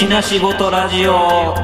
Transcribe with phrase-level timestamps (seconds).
[0.00, 1.54] よしなしごとラジオ。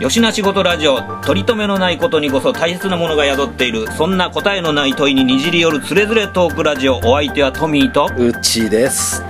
[0.00, 3.92] よしなしごとラジオ取り留めのないことにこそ大切なものが宿っている。
[3.92, 6.96] そんな答えのない問いににじり寄るつれづれトークラジオ。
[7.04, 8.08] お相手はトミーと。
[8.16, 9.22] うちです。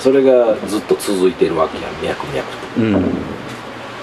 [0.00, 2.80] それがずっと続いてるわけや脈々と。
[2.80, 3.14] うん。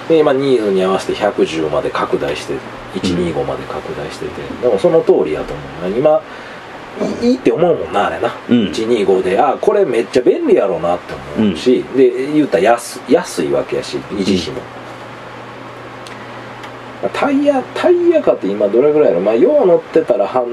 [0.08, 2.54] で今ニーズに合わせて110まで拡大して
[2.94, 5.90] 125まで拡大してて、でもその通りやと思う。
[5.90, 6.22] な今
[7.22, 8.68] いいいって思うもんなあれな、うん。
[8.68, 9.38] 125で。
[9.38, 14.60] あこれめっちゃ便利やろうなって思うし、で言ったら安安いわけやし維持費も、
[17.12, 19.20] タイヤタイヤかって今どれぐらいやろ。
[19.20, 20.44] まあよう乗ってたら半、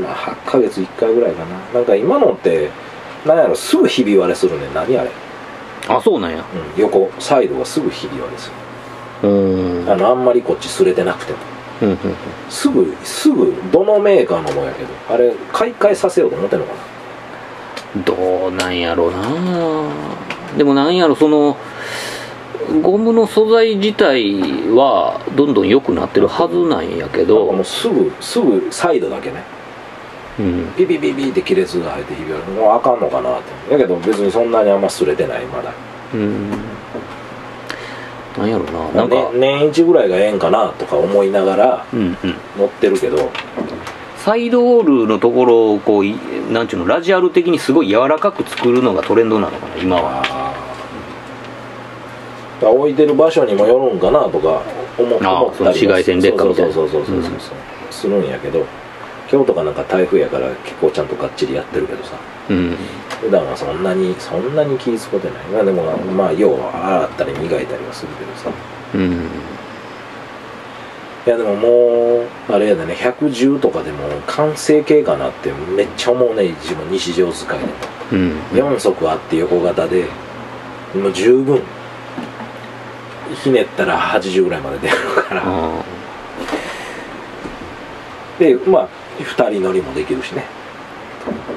[0.00, 0.14] まあ、
[0.46, 1.58] 8ヶ月1回ぐらいかな。
[1.74, 2.70] なんか今のって
[3.24, 4.74] なんやろすぐひび割れするねん。
[4.74, 5.10] 何あれ、
[5.88, 6.44] あそうなんや。
[6.76, 8.50] うん、横サイドがすぐひび割れす
[9.22, 9.28] る。
[9.28, 9.90] うん。
[9.90, 11.38] あのあんまりこっち擦れてなくても
[11.82, 11.98] うんうん
[12.48, 14.88] すぐすぐどのメーカーのもやけど。
[15.08, 18.02] あれ買い替えさせようと思ってんのかな。
[18.04, 19.22] どうなんやろな。
[20.56, 21.56] でもなんやろその
[22.82, 24.40] ゴムの素材自体
[24.74, 29.44] はどんどん良くなってるはずなんやけなんかもどうすぐすぐサイドだけね。
[30.38, 30.74] うん。
[30.76, 33.72] ビビビビって亀裂が入ってひび割れるもうあかんのかなって。
[33.72, 35.72] やけど別にそんなにあんま擦れてないまだ。
[36.14, 36.50] うん
[38.38, 42.16] なんやろななんか、ね年一ぐらいがええんかなとか思いながらうんうん。
[42.58, 43.30] 乗ってるけど。
[44.18, 46.16] サイドオールのところをこうい
[46.50, 50.22] なんちゅうのラジアル的にすごい柔らかく作るのがトレンドなのかな今は。
[52.62, 54.62] あ置いてる場所にもよるんかなとか
[54.98, 56.74] 思思ったり紫外線劣化みたいな。
[56.74, 57.56] そうそうそうそうそうそう
[57.90, 58.64] するんやけど
[59.30, 62.12] 今日とかなんか台風やから結構ちゃんとがっちりやってるけどさ
[62.50, 62.76] うん
[63.20, 65.44] 普段はそんなにそんなに気ぃつこてない。
[65.46, 68.50] まあでもまあ要は洗ったり磨いたりはするけどさ。
[68.94, 69.12] うん。
[71.26, 71.68] いやでもも
[72.48, 77.72] うあれやでね110とかでも完成形かなってめっちゃ思うね自分日常使いでも。
[78.12, 78.38] うん。
[78.52, 80.06] 4足あって横型で
[80.94, 81.62] もう十分
[83.42, 84.94] ひねったら80ぐらいまで出る
[85.28, 85.42] から。
[85.44, 85.82] あ
[88.38, 88.88] でまあ
[89.18, 90.44] 2人乗りもできるしね。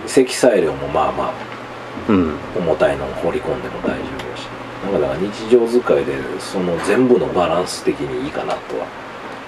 [0.08, 1.49] 積載量もまあまあ
[2.10, 4.48] 重たいのを放り込んでも大丈夫だし。
[4.84, 8.88] なんかだから日常使いでその全部のバランス的にいいかなとは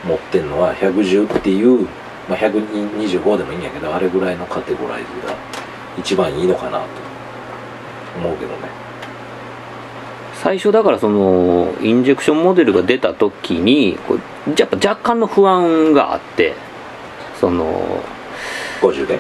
[0.03, 1.87] 思ってんのは110っていう、
[2.27, 5.33] まあ、125でもいいんやけどあれぐらいのカテゴライズが
[5.97, 6.85] 一番いいのかなと
[8.17, 8.69] 思うけどね。
[10.33, 13.97] 最初だからそのインジェクションモデルが出た時に
[14.57, 16.55] やっぱ若干の不安があって
[17.39, 18.03] その
[18.81, 19.19] 50で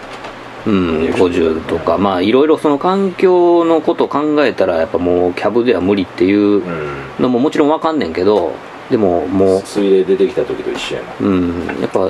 [0.67, 1.97] うん50とか。
[1.97, 6.87] まあいろいろその環境のことを考えたらやっぱもうキャブでは無理っていううん。
[7.19, 8.53] のももちろんわかんねんけど
[8.89, 11.07] でもも水冷出てきた時と一緒やな。
[11.21, 11.67] ううん。
[11.81, 12.09] やっぱ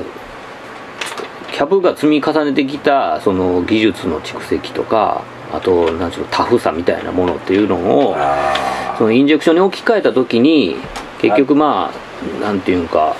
[1.52, 5.22] キャブが積み重ねてきたその技術の蓄積とか
[5.54, 10.78] あとなんちゅうのタフさみたいなものっていうのをあそのインジェクションに置き換えた時に
[11.20, 11.92] 結局ま
[12.40, 13.16] あなんていうんか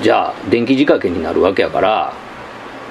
[0.00, 2.14] じゃあ電気仕掛けになるわけやから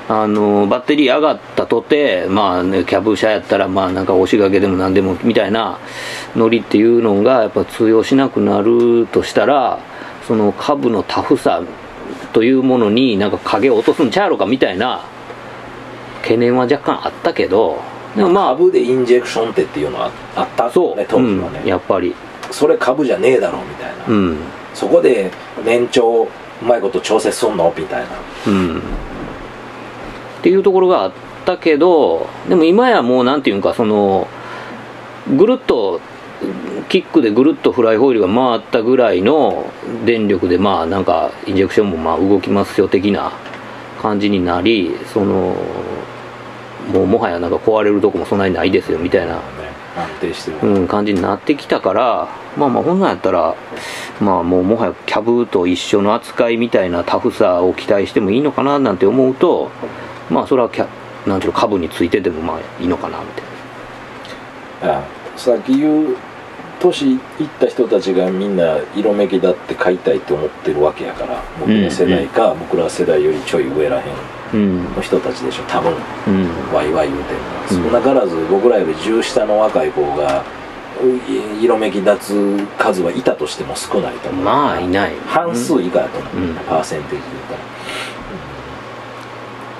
[0.09, 5.79] あのバッテリー上がったとてまあねキャブ車やったらまあなんか押し掛けでも何でもみたいな
[6.35, 9.79] ノリっていうのがやっぱ通用しなくなるとしたら
[10.27, 11.63] その株のタフさ
[12.33, 15.05] というものになんか影を落とすんちゃうやろかみたいな
[16.21, 17.79] 懸念は若干あったけど
[18.15, 22.13] でもまあ株でインジェクションってっていうのはあったそう、ね当時はね、うん、やっぱり。
[22.51, 24.37] それ株じゃねえだろみたいな、うん。
[24.73, 25.31] そこで
[25.63, 26.27] 年長う
[26.65, 28.09] まいこと調節すんのみたいな。
[28.47, 28.81] うん
[30.41, 31.11] っていうところがあっ
[31.45, 34.27] たけどでも今やもうなんていうんかその
[35.37, 36.01] ぐるっと
[36.89, 39.71] キックでぐるっとフライホイールが回ったぐらいの
[40.03, 43.31] 電力でまあなんかインジェクションもまあ動きますよ的な
[44.01, 45.55] 感じになりその
[46.91, 49.41] もうもはやなんか壊れるとこもそんなにないですよみたいなね
[49.95, 52.27] 安定してる、うん、感じになってきたから
[52.57, 53.55] まあまあこんなんやったら
[54.19, 59.69] まあもうもはやキャブと一緒の扱いみたいなタフさを期待してもいいのかななんて思うと
[60.31, 60.87] まあそれはキャ
[61.27, 63.41] なんていうの株についてでもまあいいのかなみた
[64.87, 64.99] いな。
[64.99, 65.03] あ
[65.37, 66.17] さっき言う
[66.79, 67.19] 年いっ
[67.59, 74.03] た人たちがみんな色めきだって買いたいって思ってるわけやから僕の世代か、僕ら世代よりちょい上らへん
[74.53, 74.95] うん。
[74.95, 75.93] の人たちでしょ多分。
[76.27, 76.73] うん。
[76.73, 77.33] ワイワイ言うて
[77.75, 77.93] るのうん。
[77.93, 80.43] なからず僕らより10下の若い子が
[81.01, 84.43] う色めき立つ数はいたとしても少ないと思う。
[84.43, 85.15] まあいない。
[85.27, 86.55] 半数以下やと思う、うん。
[86.67, 87.59] パーセンテージで言ったら、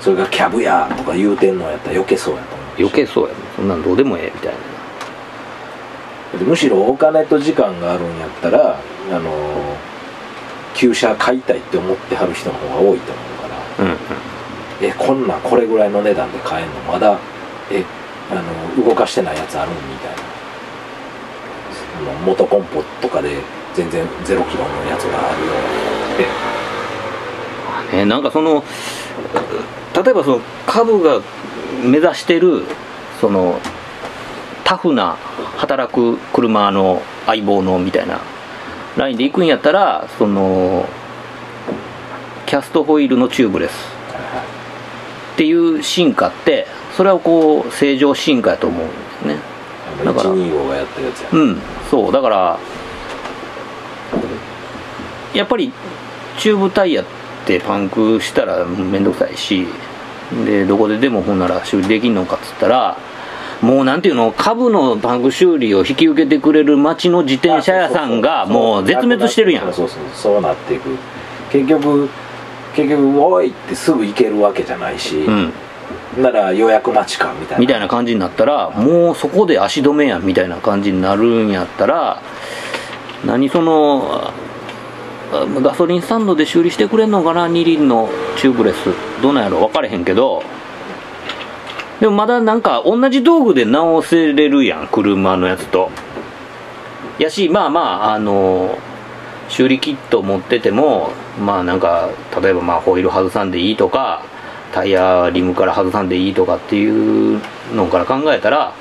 [0.02, 3.42] それがキャブやとか言うてんのやったら余計そうやと思う余計そうやもん。
[3.56, 4.58] そんなんどうでもええみたいな。
[6.44, 8.80] むしろお金と時間があるんやったら
[9.12, 9.30] あの
[10.74, 13.84] 旧車買いたいって思ってはる人の方が多いと思うから。
[13.84, 13.96] うんうん。
[14.80, 17.16] えこんなんこれぐらいの値段で買えんのまだ
[17.70, 17.84] え
[18.30, 18.34] あ
[18.80, 20.22] の動かしてないやつあるみたいな。
[21.96, 23.38] その元コンポとかで
[23.74, 25.52] 全然ゼロキロのやつがあるよ
[27.92, 27.98] うな。
[27.98, 28.64] ね、なんかその
[29.94, 31.20] 例えばその株が
[31.84, 32.64] 目指してる
[33.20, 33.60] その
[34.64, 35.16] タフな
[35.56, 38.20] 働く車の相棒のみたいな
[38.96, 40.86] ラインで行くんやったらその
[42.46, 43.72] キャストホイールのチューブレス。
[45.32, 49.38] っていう進化ってそれはこう正常進化やと思うんですね。
[50.04, 51.28] だから125がやったやつや。
[51.32, 51.58] うん
[51.90, 52.12] そう。
[52.12, 52.58] だから
[55.34, 55.72] やっぱり
[56.38, 57.21] チューブタイヤって
[57.60, 59.66] パンクしたら面倒くさいし
[60.44, 62.96] でどこででもほんなら修理できんのかっつったら
[63.60, 69.72] もうなんていうの株のパンク修理を引き受けてくれる町の自転車屋さんがもう絶滅してるやん。
[69.72, 70.40] そうそうそう。
[70.40, 70.96] なっていく。
[71.52, 72.08] 結局
[72.74, 75.52] 結局「おい!」ってすぐ行けるわけじゃないし、うん。
[76.20, 77.60] なら予約待ちかみたいな。
[77.60, 82.20] みたいな感じになったらもうそこで足止めやんみたいな感じになるんやったら
[83.24, 84.32] 何そのあ
[85.32, 88.90] ガソリンスタンドで修理してくれんのかな？2輪のチューブレス。
[89.22, 89.60] どうなんやろ？
[89.60, 90.42] 分かれへんけど。
[92.00, 94.88] でもまだなんか同じ道具で直せれるやん。
[94.88, 95.90] 車のやつと。
[97.18, 98.76] やしまあまああの
[99.48, 102.10] 修理キット持っててもまあなんか
[102.42, 104.24] 例えばまあホイール外さんでいいとか
[104.72, 107.40] タイヤリムから外さんでいいとかっていう
[107.74, 108.74] のから考えたら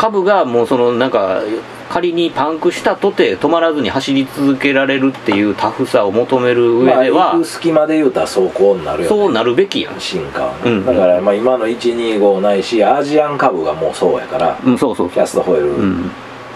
[0.00, 1.42] 株がもうそのなんか
[1.90, 9.16] 仮にパンクしたとて止まらずに走り続けられるっていうタフさを求める上でまあ、は行く隙間で言うたら走行になるよね。
[9.16, 10.00] そうなるべきやん。
[10.00, 10.86] 進化はね、うん。
[10.86, 15.78] だからまあ今の125ないしアジアン株がもうそうやからうんそうそうキャストホイール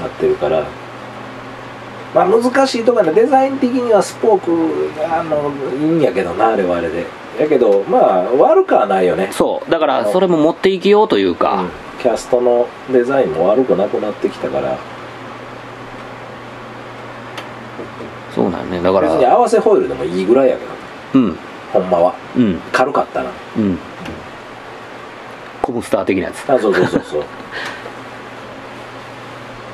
[0.00, 0.64] なってるから、
[2.14, 7.04] まあ難しいところでデザイン的にはスポークあのいいんやけどなあれはあれで。
[7.38, 9.28] やけどまあ悪くはないよね。
[9.32, 9.70] そう。
[9.70, 11.34] だからそれも持っていきようといううん。
[11.34, 11.64] か、
[12.04, 14.76] キャストのデザインも悪くなくなってきたから。
[18.34, 18.82] そうなんよね。
[18.82, 20.70] だか別にら合わせホイールでもいいぐらいやけど。
[21.14, 21.38] うん。
[21.72, 22.14] ほんまは。
[22.36, 22.60] うん。
[22.72, 23.78] 軽かったらうん。
[25.62, 26.40] コブスター的なやつ。
[26.52, 27.24] あそうそうそうそう。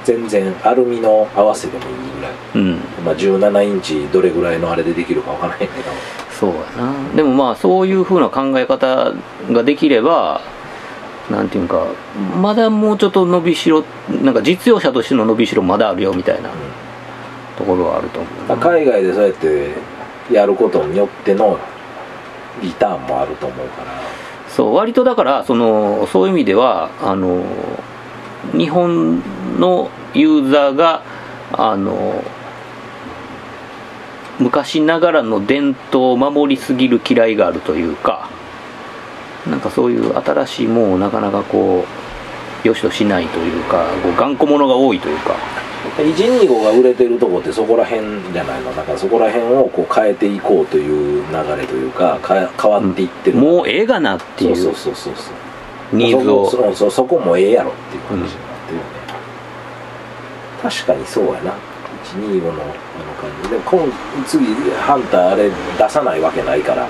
[0.04, 2.32] 全然アルミの合わせでもいいぐらい。
[2.54, 2.76] うん。
[3.04, 5.90] まあ17インチどれぐらいのあれでできるかわからへんけど。
[6.30, 7.16] そうやな。
[7.16, 9.14] でもまあそういうふうな考え方
[9.50, 10.42] ができれば
[11.30, 11.86] なんていうか
[12.40, 13.84] まだもうちょっと伸びしろ
[14.22, 16.50] なんか実用車としての伸びしろまだあるよみたいな
[17.56, 18.48] ところはあると思う。
[18.48, 19.74] な海外でそうやって
[20.32, 21.58] やることによっての
[22.60, 23.92] リターンもあると思うから。
[24.48, 27.44] そう割とだからそのそういう意味ではあの
[28.52, 29.22] 日本
[29.60, 31.02] のユーザーが
[31.52, 32.24] あの
[34.40, 38.29] 昔ながらの伝統を守りすぎる嫌いがあるというか
[39.48, 41.84] なんかそういう新しいものをなかなかこ
[42.64, 45.34] うよしとしないというかこう頑固者が多いというか。
[45.96, 48.02] 125が売れてるとこってそこら辺
[48.32, 48.74] じゃないの？
[48.76, 55.96] だからそこら辺をこう変えていこうという流れというかか変わっていってる、もうええがなっていそううそうそうそう。
[55.96, 56.50] ニーズを。
[56.50, 58.88] そこそそそこもええやろっていう感じになってるよね、
[60.62, 61.54] 確かにそうやな。
[62.04, 62.62] 125のあの
[63.18, 63.48] 感じ。
[63.48, 63.92] で今
[64.26, 64.44] 次
[64.80, 66.86] ハンターあれ出さないわけないから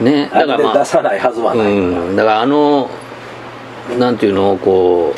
[0.00, 0.30] ね。
[0.32, 2.90] だからまあ出さないはずはないうん、だからあの
[3.98, 5.14] なんていうのこ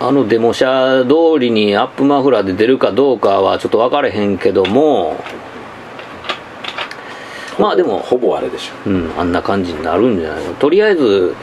[0.00, 5.16] うあのデモ車通りにアップマフラーで出るかどうかはちょっと分かれへんけども
[7.58, 8.90] まあでもほぼあれでしょ。
[8.90, 10.54] うんあんな感じになるんじゃないの？
[10.54, 11.34] とりあえず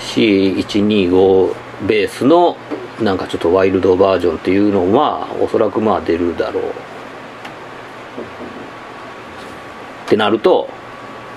[0.00, 1.54] C125
[1.86, 2.56] ベースの
[3.02, 6.64] なんかちょっとワイルドバージョンっていうのはおそらくまあ出るだろう。
[10.06, 10.68] ってなると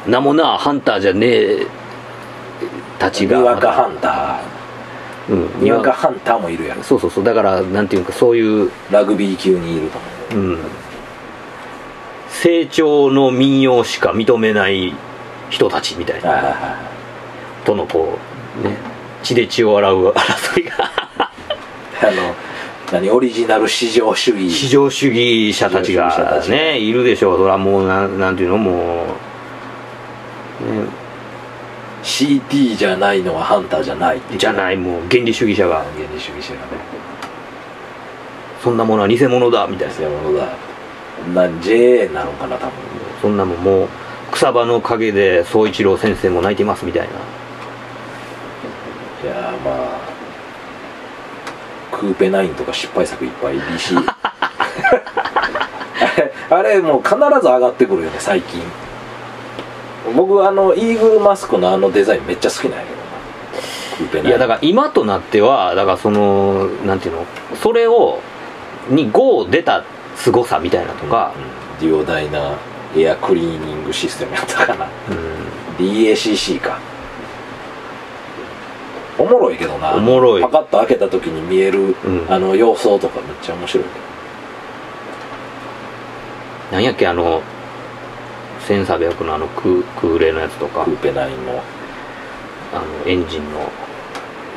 [0.07, 1.67] 名もなハンターじゃねえ
[2.97, 3.37] たちが。
[3.37, 4.39] にわかハンタ
[5.29, 6.83] うんーにわかハンターもいるやろ。
[6.83, 7.23] そうそうそう。
[7.23, 9.97] だからなんていうかそういう、ラグビー級にいると。
[9.97, 10.59] 思ううん、
[12.29, 14.93] 成長の民謡しか認めない
[15.49, 16.77] 人たちみたいな。
[17.65, 18.17] とのこ
[18.61, 18.77] うね
[19.23, 20.91] 血で血を洗う争いが。
[21.99, 22.35] あの
[22.91, 24.49] 何オリジナル至上主義。
[24.49, 27.37] 至上主義者たちがねいるでしょう。
[27.37, 29.26] それはもうなんなんていうのもう、
[30.61, 30.87] ね、
[32.03, 34.17] CT じゃないのはハンターじゃない。
[34.17, 35.83] ってじゃないもう原理主義者が。
[35.83, 36.67] 原理主義者がね。
[38.63, 39.93] そんなものは偽物だみたいな。
[39.93, 40.47] 偽物だ。
[41.33, 42.73] なん JA なのかな多分。
[43.21, 43.87] そんなもんもう
[44.31, 47.13] 草場の陰で宗一郎先生も泣いてますみたいな。
[49.23, 50.07] いやーまあ
[51.91, 53.97] クーペナインとか失敗作いっぱい BC
[56.51, 58.61] あれあれもう必ず上がってくるよね最近
[60.15, 62.91] 僕あのイーグルマスクのあのデザインめっちゃ好きなんやけ
[64.19, 67.25] どいいやだから今となってはだからそのなんていうの？
[67.55, 68.19] それを
[68.89, 69.83] に5出た
[70.15, 71.33] 凄さみたいなとか、
[71.81, 72.57] うん、デュオダイナ
[72.95, 74.87] エアクリーニングシステムやったかな。
[75.77, 76.79] DACC か。
[79.19, 79.93] おもろいけどな。
[79.93, 80.41] おもろい。
[80.41, 82.25] パカッと開けた時に見える、うん。
[82.29, 83.85] あの様相とかめっちゃ面白い。
[86.69, 87.41] けなんやっけあの
[88.67, 90.79] 1300のあの空空冷のやつとか。
[90.79, 91.63] どクーペ9の。
[92.73, 93.69] あのエンジンの。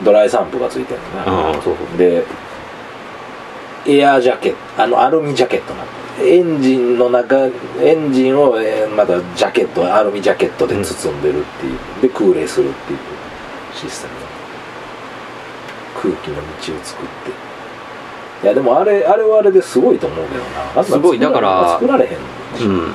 [0.05, 1.99] ドライサンプがついてるのな、うんそうそう。
[1.99, 2.25] で
[3.87, 5.85] エアージャケットあのアルミジャケットな
[6.23, 7.47] エンジンの中
[7.81, 12.99] エンジンをえーまたジャケットアルミジャケットで包んでるっていう、で空冷するっていう
[13.75, 14.15] システム。
[16.03, 17.31] 空気の道を作って。
[18.43, 20.45] いやでもあれあれはあれですごいと思うけど
[20.77, 20.85] な。
[20.85, 22.11] すごいだから作られへん。
[22.59, 22.95] しうん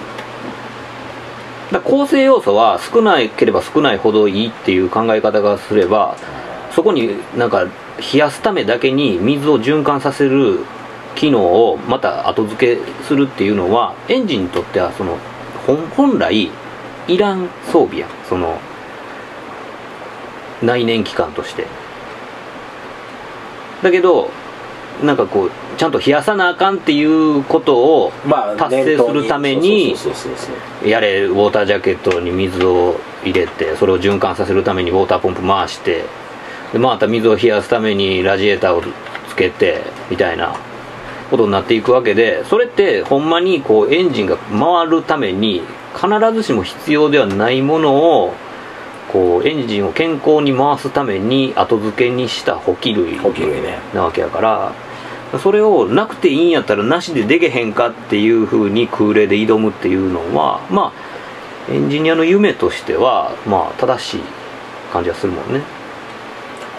[1.71, 6.15] だ構成要素は少なければ少ないほどいいっていう考え方がすれば
[6.71, 7.65] そこになんか
[8.13, 10.59] 冷やすためだけに水を循環させる
[11.15, 15.17] 機能をまた後付けするっていうのはエンジンにとってはその
[15.95, 16.51] 本来
[17.07, 18.59] いらん装備やその
[20.61, 21.67] 内燃機関として。
[23.81, 24.31] だけど
[25.03, 29.95] なんかこうちゃんと冷やさなあかんっていうことをまあ達成するために
[30.85, 36.05] やれウォータージャケットに水を入れてそれを循環させるためにウォーターポンプ回して
[36.71, 38.83] でまた水を冷やすためにラジエーターを
[39.27, 40.55] つけてみたいな
[41.29, 45.61] ことになっていくわけでそれってほんまにこうエンジンが回るために
[45.93, 48.33] 必ずしも必要ではないものを
[49.11, 53.17] こうエンジンを健康に回すために後付けにした補給類
[53.93, 54.73] なわけやから
[55.41, 60.93] それをなくていいんやったらなしででけへんかっていうふうに空冷で挑むっていうのはま
[61.69, 64.21] あエンジニアの夢としてはまあ正しい
[64.93, 65.61] 感じがするもんね。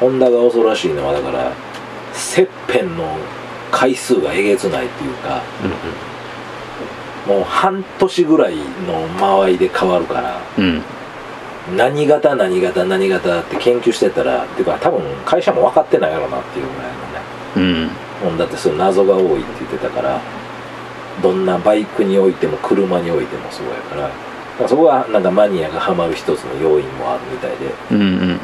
[0.00, 1.52] ホンダが恐ろしいのはだから
[2.12, 3.16] 切片の
[3.70, 5.42] 回数がえげつないっていうか
[7.26, 8.62] もう半年ぐらいの
[9.18, 10.64] 間合いで変わるからうん。
[10.64, 10.82] うん
[11.74, 17.90] 何型何型何型って研究してたらっていうか多分会社も分かってないやろなっていうぐらいのね。
[17.96, 20.20] うんホンダってそういう謎が多いって言ってたから
[21.22, 24.14] どんなバイクにおいても車においてもそうやからだか
[24.62, 28.40] らそこはなんかマニアがハマる一つの要因もあるみたいでうんうんうん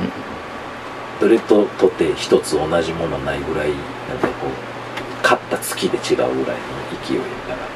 [1.20, 3.68] どれととって一つ同じものないぐらい
[4.08, 6.42] なんかこう買った月で違うぐらいの
[7.06, 7.72] 勢いやから。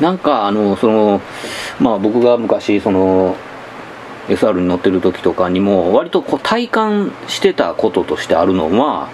[0.00, 1.20] なんかあのその
[1.78, 3.36] まあ僕が昔その
[4.28, 9.08] SR に乗ってる時とかにも割とこう体感してたこととしてあるのは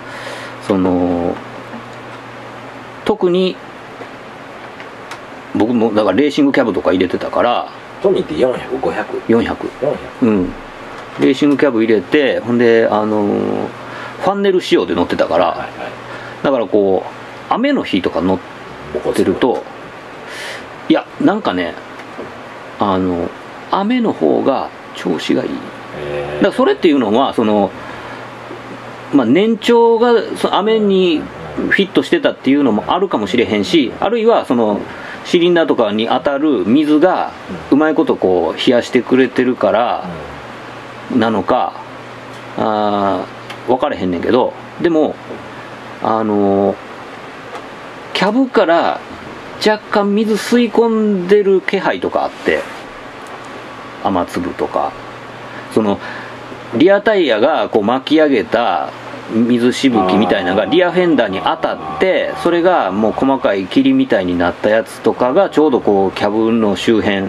[0.68, 1.34] その
[3.06, 3.56] 特に
[5.56, 7.72] 僕もだからレーシングキャブとか入れてたから
[8.02, 10.52] トミーって400500 400 400うん。
[11.20, 13.24] レーシングキャブ入れてほんであの
[14.20, 15.70] ファンネル仕様で乗ってたから、はいはい。
[16.44, 18.38] だからこう雨の日とか乗っ
[19.14, 19.64] てると
[20.88, 21.74] いやなんかね
[22.78, 23.28] あの
[23.70, 25.48] 雨の方が調子がいい。
[25.48, 25.54] だ
[25.98, 27.70] えからそれっていうのはその
[29.12, 31.18] まあ年長がその雨に
[31.56, 34.80] フィットしてたっていうのもあるかもしれへんしあるいはその
[35.24, 37.32] シリンダーとかに当たる水が
[37.70, 40.08] うまいことこう冷やしてくれてるから
[41.14, 41.72] なのか
[42.56, 43.26] あ
[43.66, 45.14] 分からへんねんけどでも
[46.02, 46.74] あの
[48.14, 49.00] キャブから
[49.66, 52.60] 若干水吸い込んでる気配とかあって
[54.04, 54.92] 雨粒とか。
[55.72, 56.00] その
[56.76, 58.90] リアタイヤがこう巻き上げた
[59.32, 67.26] 水しぶきみたいなのがリアフェンダーに当たってそれがもう細かい霧みたいになったやつとかがちょうどこうキャブの周辺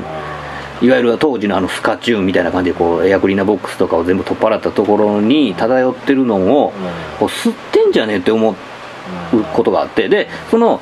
[0.82, 6.72] いわゆる当時のあのスカチューンみたいな感じでこうエアクリーナーボックスとかを全部取っ払ったところに漂ってるのを
[7.20, 8.56] こう吸ってんじゃねえって思う
[9.54, 10.08] ことがあって。
[10.08, 10.82] でその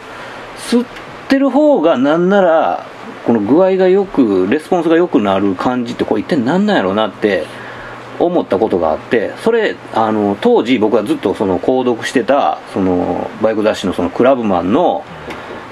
[0.58, 0.86] 吸っ
[1.28, 2.86] てる方がなんなら
[3.26, 7.46] この具合がよくレスポンスが良くなる感じってこれ一体何なんやろうなって
[8.20, 15.06] 思ったことがあってそれあの当時僕はずっとその購読してたそのバイク雑誌のそのクラブマンの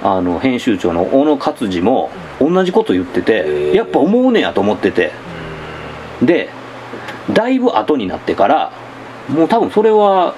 [0.03, 3.73] あの編集長の小野勝次も同じこと言ってへてー。
[3.73, 5.11] やっぱ思うねやと思ってて。
[6.21, 6.49] で
[7.31, 8.71] だいぶ後になってから
[9.27, 10.35] もう多分それは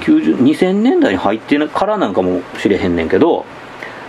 [0.00, 3.46] 90 2000年代に入ってからなんかもしれへんねんけど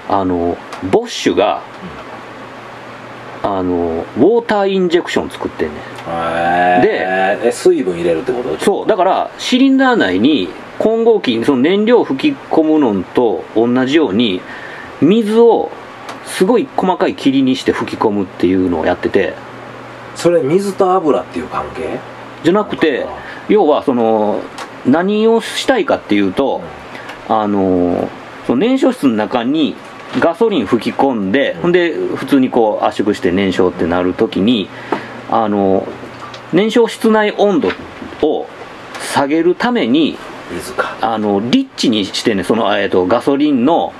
[0.09, 0.57] あの
[0.91, 1.61] ボッシュが
[3.43, 6.81] あのウォーターインジェクション作ってんねん。
[6.81, 7.05] で
[7.43, 8.57] え水分入れるってこと？
[8.59, 14.41] そうだからシリンダー内に混合機にその燃料を吹き込むのと同じように
[15.01, 15.71] 水を
[16.25, 19.33] すごい細かい霧にして吹き込むっていうのをやってて。
[20.15, 21.99] それ水と油っていう関係？
[22.43, 23.05] じゃなくて
[23.49, 24.41] 要はその
[24.85, 26.61] 何をしたいかっていうと
[27.29, 28.09] あの
[28.47, 29.75] その燃焼室の中に
[30.19, 34.69] ガソリン吹き込んで、ほんで普通にこう圧縮して燃焼ってなるときに
[35.29, 35.87] あの
[36.53, 37.69] 燃焼室内温度
[38.21, 38.47] を
[39.13, 40.17] 下げるために
[41.01, 43.93] あのリッチにしてねその、えー、とガソリンの、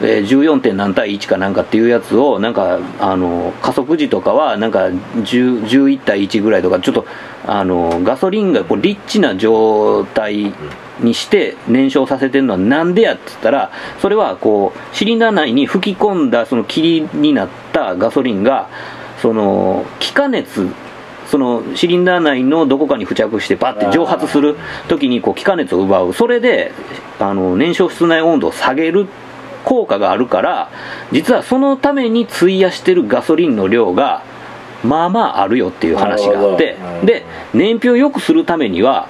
[0.00, 0.60] えー、14.
[0.60, 7.06] 点何対1かなんかっていうやつをなんかあの加速時とかはなんか10 11対1ぐらいとかちょっと
[7.44, 10.54] あのガソリンがこうリッチな状態
[11.02, 18.68] にして燃焼させてるのはなんでやって言ったらそれはこうシリンダー内に吹き込んだその霧になったガソリンが
[19.20, 20.68] その気化熱
[21.26, 24.56] そのシリンダー内のどこかに付着してバッて蒸発する
[24.88, 26.12] 時にこう気化熱を奪う。
[26.12, 26.72] それで
[27.18, 29.06] あの燃焼室内温度を下げる。
[29.64, 30.70] 効果があるから
[31.12, 34.24] 実はそのために費やしてるガソリンの量が
[34.82, 39.08] まあまああるよっていう話があってで燃費を良くするためには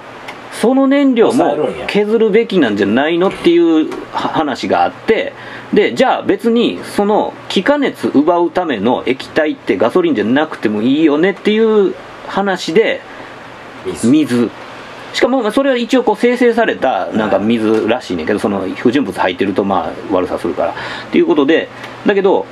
[0.63, 5.33] その燃料も削るべきなんじゃないのっていう話があって
[5.73, 11.93] でじゃあ別にその気化熱奪うための液体ってガソリンじゃなくてもいいよねっていう
[12.27, 13.01] 話で
[13.85, 14.09] 水。
[14.09, 14.51] 水。
[15.13, 20.71] しかもまあそれは一応こう生成されたなんか水らしいねんけどその不純物入ってるとまあ悪さするから。
[20.71, 20.75] っ
[21.11, 21.67] ていうことで
[22.05, 22.45] だけど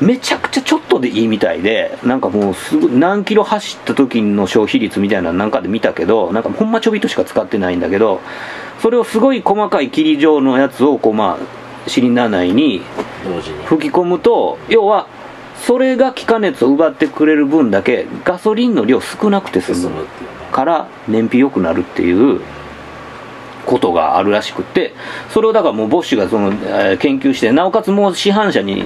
[0.00, 8.20] めちゃくちゃちょっとでいいみたいでなんかもうすぐ何キロ走った時の消費率みたいなのなんかで見たけどなんかほんまちょびっとしか使ってないんだけど
[8.80, 12.82] それをすごい細かい霧状のやつをこうまあシリンダー内に。
[13.66, 15.06] 吹き込むと要は
[15.56, 20.06] それが気化熱を奪ってくれる分だけガソリンの量少なくて済む
[20.52, 22.40] から燃費良くなるっていう
[23.66, 24.94] ことがあるらしくって
[25.28, 28.82] それをだからもうボッシュがその、えー研究してなおかつもう市販車に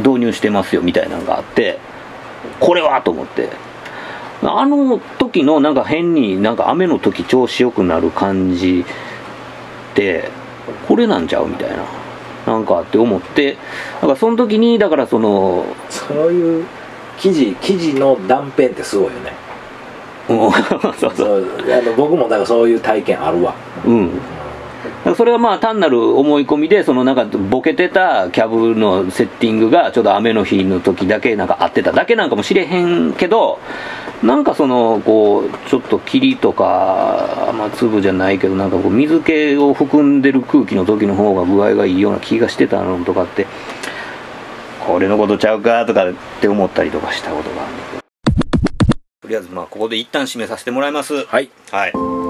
[0.00, 1.78] 導入してますよみたいなのがあって
[2.58, 3.48] これはと思って。
[4.42, 8.86] あの時のなんか変になんか雨の時調子良くなる感じ
[9.92, 10.30] って
[10.88, 11.84] これなんちゃうみたいな
[12.46, 13.58] なんかって思って。
[13.96, 16.66] だからその時にだからそのそういう
[17.18, 19.32] 記事記事の断片ってすごいよね。
[20.30, 20.52] うん。
[20.80, 21.14] そうそう。
[21.14, 23.54] そうあの僕もだからそういう体験あるわ。
[23.84, 24.10] うん
[25.16, 33.58] それはまあ単なる思い込みでそのなんかボケてたキャブのセッティングがちょうど雨の日の時だけなんか合ってただけなんかもしれへんけど
[34.22, 43.46] なんかそのこうちょっと霧とか、まあ、粒じゃないけどなんかこう水気を含んでる空気の時の方が具合がいいような気がしてたのとかって
[44.86, 48.00] これのことちゃうかとかって思ったりとかしたことがあるんだけど
[49.22, 51.24] とりあえずまあここで一旦締めさせてもらいます。
[51.26, 51.50] はい。
[51.70, 52.29] はい。